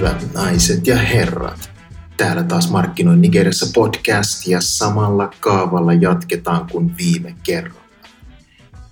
Hyvät 0.00 0.34
naiset 0.34 0.86
ja 0.86 0.96
herrat, 0.96 1.70
täällä 2.16 2.42
taas 2.42 2.70
markkinoin 2.70 3.20
Nigeriassa 3.20 3.66
podcast 3.74 4.46
ja 4.46 4.60
samalla 4.60 5.30
kaavalla 5.40 5.92
jatketaan 5.92 6.66
kuin 6.72 6.96
viime 6.96 7.34
kerralla. 7.42 7.80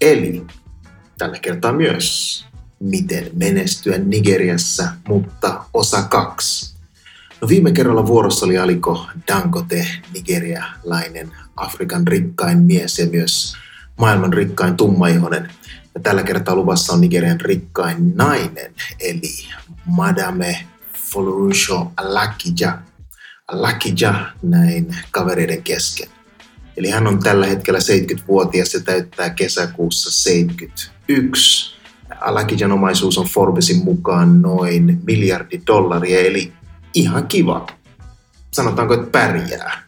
Eli 0.00 0.46
tällä 1.18 1.38
kertaa 1.38 1.72
myös 1.72 2.44
miten 2.80 3.30
menestyä 3.32 3.98
Nigeriassa, 3.98 4.88
mutta 5.08 5.64
osa 5.74 6.02
kaksi. 6.02 6.76
No 7.40 7.48
viime 7.48 7.72
kerralla 7.72 8.06
vuorossa 8.06 8.46
oli 8.46 8.58
Aliko 8.58 9.06
Dangote, 9.28 9.86
nigerialainen 10.14 11.32
Afrikan 11.56 12.06
rikkain 12.06 12.58
mies 12.58 12.98
ja 12.98 13.06
myös 13.06 13.56
maailman 13.98 14.32
rikkain 14.32 14.76
tummaihonen. 14.76 15.50
Ja 15.94 16.00
tällä 16.00 16.22
kertaa 16.22 16.54
luvassa 16.54 16.92
on 16.92 17.00
Nigerian 17.00 17.40
rikkain 17.40 18.16
nainen, 18.16 18.74
eli 19.00 19.32
Madame 19.86 20.66
Folorusho 21.10 21.92
Alakija. 21.96 22.78
Alakija 23.48 24.32
näin 24.42 24.96
kavereiden 25.10 25.62
kesken. 25.62 26.08
Eli 26.76 26.90
hän 26.90 27.06
on 27.06 27.18
tällä 27.18 27.46
hetkellä 27.46 27.78
70-vuotias 27.78 28.74
ja 28.74 28.80
täyttää 28.80 29.30
kesäkuussa 29.30 30.10
71. 30.10 31.78
Alakijan 32.20 32.72
omaisuus 32.72 33.18
on 33.18 33.26
Forbesin 33.26 33.84
mukaan 33.84 34.42
noin 34.42 35.00
miljardi 35.06 35.60
dollaria, 35.66 36.20
eli 36.20 36.52
ihan 36.94 37.28
kiva. 37.28 37.66
Sanotaanko, 38.50 38.94
että 38.94 39.10
pärjää. 39.10 39.82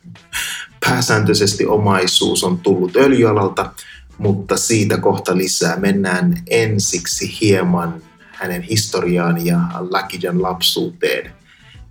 Pääsääntöisesti 0.86 1.66
omaisuus 1.66 2.44
on 2.44 2.58
tullut 2.58 2.96
öljyalalta, 2.96 3.72
mutta 4.18 4.56
siitä 4.56 4.96
kohta 4.96 5.36
lisää. 5.36 5.76
Mennään 5.76 6.42
ensiksi 6.50 7.38
hieman 7.40 8.02
hänen 8.40 8.62
historiaan 8.62 9.46
ja 9.46 9.58
Lakijan 9.90 10.42
lapsuuteen 10.42 11.32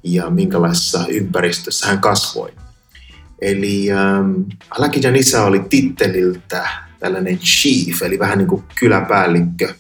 ja 0.03 0.29
minkälaisessa 0.29 1.05
ympäristössä 1.09 1.87
hän 1.87 1.99
kasvoi. 1.99 2.53
Eli 3.41 3.91
ähm, 3.91 4.41
Lakijan 4.77 5.15
isä 5.15 5.43
oli 5.43 5.59
titteliltä 5.59 6.69
tällainen 6.99 7.37
chief, 7.37 8.01
eli 8.01 8.19
vähän 8.19 8.37
niin 8.37 8.47
kuin 8.47 8.63
kyläpäällikkö. 8.79 9.73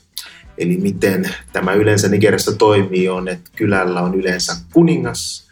Eli 0.57 0.77
miten 0.77 1.29
tämä 1.53 1.73
yleensä 1.73 2.07
Nigeriassa 2.07 2.51
toimii 2.51 3.09
on, 3.09 3.27
että 3.27 3.51
kylällä 3.55 4.01
on 4.01 4.15
yleensä 4.15 4.55
kuningas, 4.73 5.47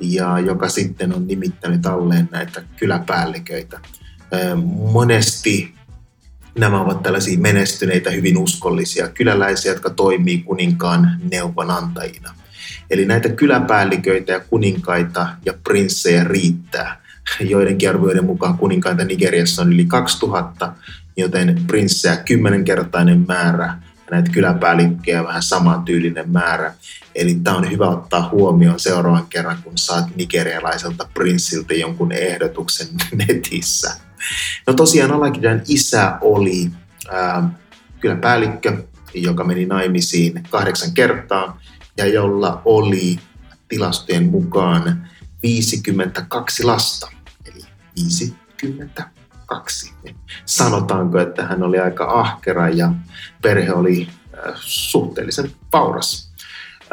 ja 0.00 0.38
joka 0.38 0.68
sitten 0.68 1.14
on 1.14 1.26
nimittänyt 1.26 1.86
alleen 1.86 2.28
näitä 2.32 2.62
kyläpäälliköitä. 2.76 3.80
Ähm, 4.34 4.58
monesti 4.92 5.74
Nämä 6.58 6.80
ovat 6.80 7.02
tällaisia 7.02 7.38
menestyneitä, 7.38 8.10
hyvin 8.10 8.38
uskollisia 8.38 9.08
kyläläisiä, 9.08 9.72
jotka 9.72 9.90
toimii 9.90 10.38
kuninkaan 10.38 11.20
neuvonantajina. 11.30 12.34
Eli 12.90 13.04
näitä 13.04 13.28
kyläpäälliköitä 13.28 14.32
ja 14.32 14.40
kuninkaita 14.40 15.28
ja 15.44 15.54
prinssejä 15.64 16.24
riittää. 16.24 17.02
Joidenkin 17.40 17.88
arvioiden 17.88 18.24
mukaan 18.24 18.58
kuninkaita 18.58 19.04
Nigeriassa 19.04 19.62
on 19.62 19.72
yli 19.72 19.84
2000, 19.84 20.72
joten 21.16 21.62
prinssejä 21.66 22.16
kymmenenkertainen 22.16 23.24
määrä 23.28 23.66
ja 23.96 24.10
näitä 24.10 24.30
kyläpäällikköjä 24.30 25.24
vähän 25.24 25.42
samantyylinen 25.42 26.30
määrä. 26.30 26.74
Eli 27.14 27.34
tämä 27.34 27.56
on 27.56 27.70
hyvä 27.70 27.88
ottaa 27.88 28.28
huomioon 28.32 28.80
seuraavan 28.80 29.26
kerran, 29.30 29.58
kun 29.64 29.78
saat 29.78 30.16
nigerialaiselta 30.16 31.08
prinssiltä 31.14 31.74
jonkun 31.74 32.12
ehdotuksen 32.12 32.88
netissä. 33.28 33.96
No 34.66 34.74
tosiaan 34.74 35.12
Alakidan 35.12 35.62
isä 35.68 36.18
oli 36.20 36.70
ää, 37.10 37.50
kyllä 38.00 38.16
päällikkö, 38.16 38.84
joka 39.14 39.44
meni 39.44 39.66
naimisiin 39.66 40.42
kahdeksan 40.50 40.92
kertaa 40.92 41.60
ja 41.96 42.06
jolla 42.06 42.62
oli 42.64 43.18
tilastojen 43.68 44.24
mukaan 44.24 45.08
52 45.42 46.64
lasta. 46.64 47.08
Eli 47.44 47.62
52. 47.96 49.92
Sanotaanko, 50.44 51.18
että 51.18 51.46
hän 51.46 51.62
oli 51.62 51.78
aika 51.78 52.20
ahkera 52.20 52.68
ja 52.68 52.92
perhe 53.42 53.72
oli 53.72 54.08
suhteellisen 54.60 55.50
vauras. 55.72 56.31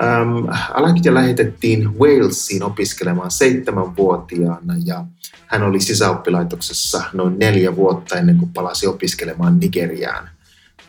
Ähm, 0.02 0.50
Alakija 0.74 1.14
lähetettiin 1.14 2.00
Walesiin 2.00 2.64
opiskelemaan 2.64 3.32
seitsemänvuotiaana 3.32 4.74
ja 4.86 5.06
hän 5.48 5.64
oli 5.64 5.80
sisäoppilaitoksessa 5.80 7.04
noin 7.14 7.40
neljä 7.40 7.76
vuotta 7.76 8.16
ennen 8.16 8.38
kuin 8.38 8.52
palasi 8.54 8.88
opiskelemaan 8.88 9.59
Nigeriaan. 9.59 10.30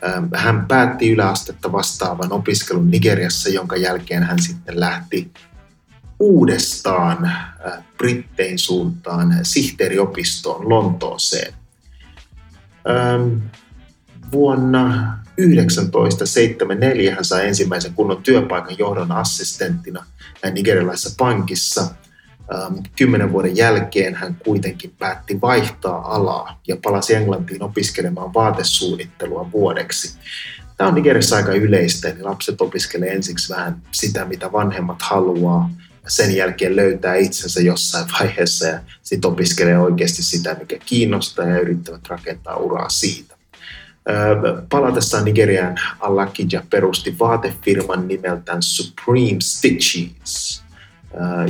Ähm, 0.05 0.25
hän 0.35 0.67
päätti 0.67 1.11
yläastetta 1.11 1.73
vastaavan 1.73 2.33
opiskelun 2.33 2.91
Nigeriassa, 2.91 3.49
jonka 3.49 3.77
jälkeen 3.77 4.23
hän 4.23 4.43
sitten 4.43 4.81
lähti 4.81 5.31
uudestaan 6.21 7.25
äh, 7.25 7.85
Brittein 7.99 8.59
suuntaan 8.59 9.39
sihteeriopistoon 9.43 10.69
Lontooseen. 10.69 11.55
Ähm, 12.89 13.39
vuonna 14.33 15.17
1974 15.37 17.15
hän 17.15 17.25
sai 17.25 17.49
ensimmäisen 17.49 17.95
kunnon 17.95 18.23
työpaikan 18.23 18.79
johdon 18.79 19.13
assistenttina 19.13 20.05
nigerialaisessa 20.53 21.15
pankissa. 21.19 21.87
Ähm, 22.55 22.75
kymmenen 22.97 23.33
vuoden 23.33 23.57
jälkeen 23.57 24.15
hän 24.15 24.35
kuitenkin 24.45 24.95
päätti 24.99 25.41
vaihtaa 25.41 26.15
alaa 26.15 26.61
ja 26.69 26.77
palasi 26.83 27.15
Englantiin 27.15 27.63
opiskelemaan 27.63 28.35
vaatesuunnittelua 28.35 29.53
vuodeksi. 29.53 30.19
Tämä 30.77 30.89
on 30.89 30.95
Nigeriassa 30.95 31.37
aika 31.37 31.53
yleistä, 31.53 32.09
niin 32.09 32.25
lapset 32.25 32.61
opiskelee 32.61 33.13
ensiksi 33.13 33.55
vähän 33.55 33.83
sitä, 33.93 34.25
mitä 34.25 34.53
vanhemmat 34.53 35.03
haluaa, 35.03 35.71
ja 36.05 36.11
sen 36.11 36.37
jälkeen 36.37 36.77
löytää 36.77 37.15
itsensä 37.15 37.61
jossain 37.61 38.07
vaiheessa 38.21 38.67
ja 38.67 38.81
sitten 39.03 39.31
opiskelee 39.31 39.79
oikeasti 39.79 40.23
sitä, 40.23 40.57
mikä 40.59 40.77
kiinnostaa 40.87 41.47
ja 41.47 41.61
yrittävät 41.61 42.09
rakentaa 42.09 42.57
uraa 42.57 42.89
siitä. 42.89 43.40
Palatessaan 44.71 45.25
Nigeriaan 45.25 45.77
Alakija 46.01 46.63
perusti 46.71 47.19
vaatefirman 47.19 48.09
nimeltään 48.09 48.63
Supreme 48.63 49.41
Stitches. 49.41 50.63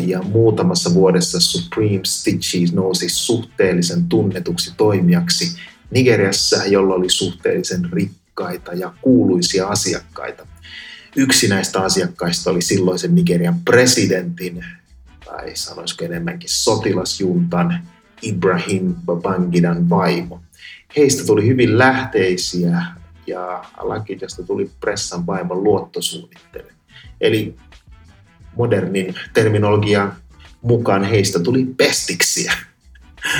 Ja 0.06 0.22
muutamassa 0.22 0.94
vuodessa 0.94 1.40
Supreme 1.40 2.00
Stitches 2.06 2.72
nousi 2.72 3.08
suhteellisen 3.08 4.04
tunnetuksi 4.04 4.74
toimijaksi 4.76 5.56
Nigeriassa, 5.90 6.64
jolla 6.66 6.94
oli 6.94 7.10
suhteellisen 7.10 7.88
rikkaita 7.92 8.72
ja 8.72 8.92
kuuluisia 9.02 9.66
asiakkaita. 9.66 10.46
Yksi 11.16 11.48
näistä 11.48 11.80
asiakkaista 11.80 12.50
oli 12.50 12.62
silloisen 12.62 13.14
Nigerian 13.14 13.60
presidentin, 13.64 14.64
tai 15.24 15.50
sanoisiko 15.54 16.04
enemmänkin 16.04 16.50
sotilasjuntan, 16.50 17.88
Ibrahim 18.22 18.94
Babangidan 19.06 19.90
vaimo– 19.90 20.40
heistä 20.96 21.26
tuli 21.26 21.46
hyvin 21.46 21.78
lähteisiä 21.78 22.82
ja 23.26 23.64
Alakijasta 23.76 24.42
tuli 24.42 24.70
pressan 24.80 25.26
vaimon 25.26 25.64
luottosuunnittelija. 25.64 26.74
Eli 27.20 27.56
modernin 28.56 29.14
terminologian 29.34 30.12
mukaan 30.62 31.04
heistä 31.04 31.38
tuli 31.38 31.64
pestiksiä. 31.76 32.52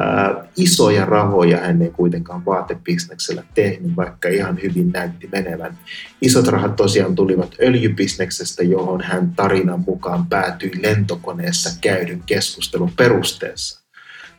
Äh, 0.00 0.48
isoja 0.56 1.04
rahoja 1.04 1.58
hän 1.58 1.82
ei 1.82 1.90
kuitenkaan 1.90 2.44
vaatebisneksellä 2.44 3.42
tehnyt, 3.54 3.96
vaikka 3.96 4.28
ihan 4.28 4.62
hyvin 4.62 4.92
näytti 4.92 5.28
menevän. 5.32 5.78
Isot 6.22 6.46
rahat 6.46 6.76
tosiaan 6.76 7.14
tulivat 7.14 7.54
öljybisneksestä, 7.62 8.62
johon 8.62 9.00
hän 9.00 9.32
tarinan 9.36 9.84
mukaan 9.86 10.26
päätyi 10.26 10.70
lentokoneessa 10.82 11.70
käydyn 11.80 12.22
keskustelun 12.26 12.92
perusteessa 12.96 13.85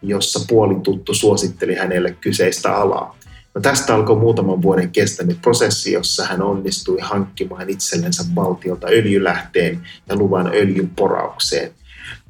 jossa 0.02 0.40
puolituttu 0.48 1.14
suositteli 1.14 1.76
hänelle 1.76 2.16
kyseistä 2.22 2.76
alaa. 2.76 3.18
No 3.54 3.62
tästä 3.62 3.96
alkoi 3.96 4.16
muutaman 4.16 4.62
vuoden 4.62 4.92
kestänyt 4.92 5.42
prosessi, 5.42 5.92
jossa 5.92 6.26
hän 6.26 6.42
onnistui 6.42 6.98
hankkimaan 7.02 7.70
itsellensä 7.70 8.24
valtiolta 8.36 8.88
öljylähteen 8.88 9.82
ja 10.10 10.16
luvan 10.16 10.48
öljyn 10.48 10.90
poraukseen. 10.90 11.72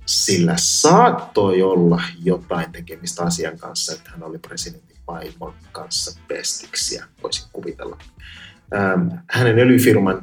Sillä 0.05 0.53
saattoi 0.57 1.61
olla 1.61 2.01
jotain 2.23 2.71
tekemistä 2.71 3.23
asian 3.23 3.57
kanssa, 3.57 3.93
että 3.93 4.11
hän 4.11 4.23
oli 4.23 4.37
presidentin 4.37 4.97
vaimon 5.07 5.53
kanssa 5.71 6.19
pestiksiä, 6.27 7.05
voisin 7.23 7.45
kuvitella. 7.53 7.97
Ähm, 8.75 9.07
hänen 9.29 9.59
öljyfirman 9.59 10.21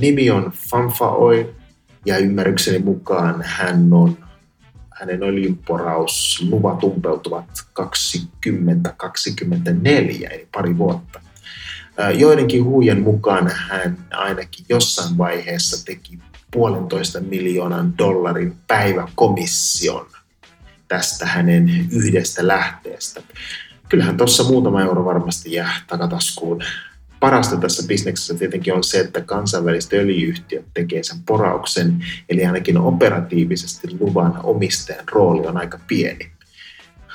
nimi 0.00 0.30
on 0.30 0.52
Fanfa 0.70 1.10
Oil 1.10 1.44
ja 2.04 2.18
ymmärrykseni 2.18 2.78
mukaan 2.78 3.42
hän 3.46 3.92
on 3.92 4.21
hänen 5.02 5.22
öljynporausluvat 5.22 6.84
umpeutuvat 6.84 7.44
2024, 7.72 10.28
eli 10.28 10.48
pari 10.52 10.78
vuotta. 10.78 11.20
Joidenkin 12.14 12.64
huujen 12.64 13.02
mukaan 13.02 13.50
hän 13.54 14.06
ainakin 14.10 14.64
jossain 14.68 15.18
vaiheessa 15.18 15.84
teki 15.84 16.18
puolentoista 16.50 17.20
miljoonan 17.20 17.98
dollarin 17.98 18.56
päiväkomission 18.66 20.06
tästä 20.88 21.26
hänen 21.26 21.88
yhdestä 21.92 22.46
lähteestä. 22.46 23.22
Kyllähän 23.88 24.16
tuossa 24.16 24.44
muutama 24.44 24.82
euro 24.82 25.04
varmasti 25.04 25.52
jää 25.52 25.74
takataskuun 25.86 26.62
parasta 27.22 27.56
tässä 27.56 27.86
bisneksessä 27.88 28.34
tietenkin 28.34 28.74
on 28.74 28.84
se, 28.84 29.00
että 29.00 29.20
kansainväliset 29.20 29.92
öljyyhtiöt 29.92 30.64
tekee 30.74 31.02
sen 31.02 31.18
porauksen, 31.26 32.04
eli 32.28 32.46
ainakin 32.46 32.78
operatiivisesti 32.78 33.88
luvan 34.00 34.40
omistajan 34.42 35.04
rooli 35.12 35.46
on 35.46 35.56
aika 35.56 35.78
pieni. 35.86 36.32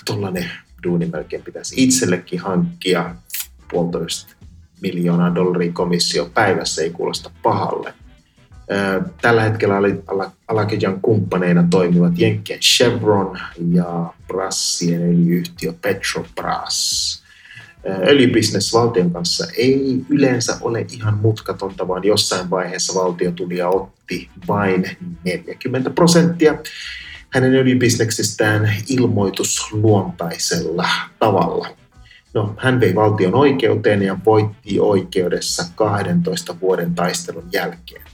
Tuollainen 0.05 0.51
duuni 0.83 1.05
melkein 1.05 1.43
pitäisi 1.43 1.75
itsellekin 1.77 2.39
hankkia 2.39 3.15
puolitoista 3.71 4.35
miljoonaa 4.81 5.35
dollaria 5.35 5.71
komissio 5.73 6.31
päivässä 6.33 6.81
ei 6.81 6.89
kuulosta 6.89 7.31
pahalle. 7.43 7.93
Tällä 9.21 9.41
hetkellä 9.41 9.75
Alakejan 10.47 11.01
kumppaneina 11.01 11.67
toimivat 11.69 12.19
Jenkkien 12.19 12.59
Chevron 12.59 13.39
ja 13.71 14.13
Brassien 14.27 15.01
öljyyhtiö 15.01 15.73
Petrobras. 15.81 17.26
Öljybisnes 17.85 18.73
valtion 18.73 19.11
kanssa 19.11 19.47
ei 19.57 20.05
yleensä 20.09 20.57
ole 20.61 20.85
ihan 20.91 21.17
mutkatonta, 21.17 21.87
vaan 21.87 22.03
jossain 22.03 22.49
vaiheessa 22.49 22.99
valtio 22.99 23.31
tuli 23.31 23.57
ja 23.57 23.69
otti 23.69 24.29
vain 24.47 24.97
40 25.23 25.89
prosenttia 25.89 26.55
hänen 27.29 27.55
öljybisneksestään 27.55 28.73
ilmoitusluontaisella 28.89 30.87
tavalla. 31.19 31.67
No, 32.33 32.53
hän 32.57 32.79
vei 32.79 32.95
valtion 32.95 33.35
oikeuteen 33.35 34.01
ja 34.01 34.17
voitti 34.25 34.79
oikeudessa 34.79 35.65
12 35.75 36.55
vuoden 36.61 36.95
taistelun 36.95 37.49
jälkeen. 37.51 38.05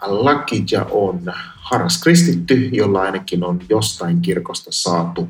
Lakija 0.00 0.84
on 0.90 1.20
harras 1.56 2.02
kristitty, 2.02 2.68
jolla 2.72 3.00
ainakin 3.00 3.44
on 3.44 3.60
jostain 3.68 4.20
kirkosta 4.20 4.70
saatu 4.72 5.28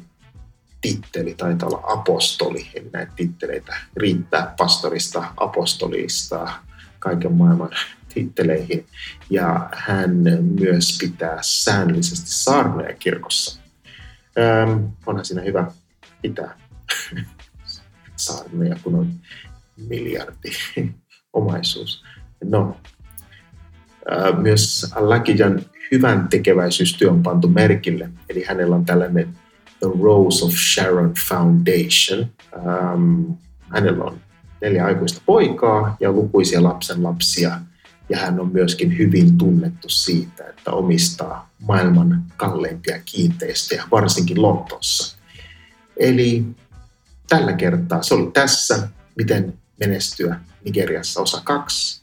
titteli, 0.86 1.34
taitaa 1.34 1.68
olla 1.68 1.82
apostoli, 1.86 2.66
eli 2.74 2.90
näitä 2.92 3.12
titteleitä 3.16 3.76
riittää 3.96 4.54
pastorista, 4.58 5.24
apostolista, 5.36 6.52
kaiken 6.98 7.32
maailman 7.32 7.70
titteleihin. 8.14 8.86
Ja 9.30 9.70
hän 9.72 10.10
myös 10.60 10.98
pitää 11.00 11.38
säännöllisesti 11.40 12.30
saarnoja 12.30 12.94
kirkossa. 12.94 13.60
Ähm, 14.38 14.84
onhan 15.06 15.24
siinä 15.24 15.42
hyvä 15.42 15.70
pitää 16.22 16.58
saarnoja, 18.16 18.76
kun 18.82 18.94
on 18.94 19.12
miljardi 19.76 20.50
omaisuus. 21.32 22.04
No, 22.44 22.76
äh, 24.12 24.38
myös 24.38 24.92
Lakijan 24.96 25.62
hyvän 25.92 26.28
tekeväisyystyö 26.28 27.10
on 27.10 27.22
pantu 27.22 27.48
merkille, 27.48 28.10
eli 28.28 28.44
hänellä 28.44 28.76
on 28.76 28.84
tällainen 28.84 29.38
The 29.78 29.88
Rose 30.02 30.44
of 30.44 30.52
Sharon 30.52 31.14
Foundation. 31.28 32.30
Ähm, 32.56 33.32
hänellä 33.68 34.04
on 34.04 34.20
neljä 34.60 34.84
aikuista 34.84 35.20
poikaa 35.26 35.96
ja 36.00 36.12
lukuisia 36.12 36.62
lapsenlapsia, 36.62 37.60
ja 38.08 38.18
hän 38.18 38.40
on 38.40 38.52
myöskin 38.52 38.98
hyvin 38.98 39.38
tunnettu 39.38 39.88
siitä, 39.88 40.44
että 40.44 40.70
omistaa 40.70 41.50
maailman 41.60 42.24
kalleimpia 42.36 42.98
kiinteistöjä, 43.04 43.84
varsinkin 43.90 44.42
Lontoossa. 44.42 45.18
Eli 45.96 46.44
tällä 47.28 47.52
kertaa 47.52 48.02
se 48.02 48.14
oli 48.14 48.30
tässä, 48.32 48.88
miten 49.16 49.58
menestyä 49.80 50.40
Nigeriassa 50.64 51.20
osa 51.20 51.40
kaksi. 51.44 52.02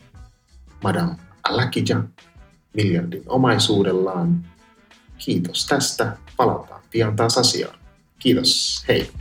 Madame 0.84 1.16
Alakija 1.44 2.04
miljardin 2.74 3.24
omaisuudellaan. 3.26 4.46
Kiitos 5.18 5.66
tästä. 5.68 6.18
Palataan 6.38 6.82
pian 6.92 7.16
taas 7.16 7.38
asiaan. 7.38 7.80
Kiitos. 8.20 8.84
Hei. 8.88 9.12